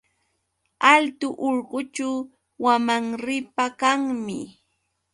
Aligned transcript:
Altu 0.91 1.29
urqućhu 1.51 2.09
wamanripa 2.65 3.65
kanmi. 3.81 4.39